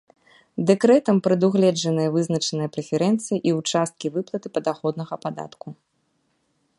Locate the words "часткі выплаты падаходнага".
3.75-5.15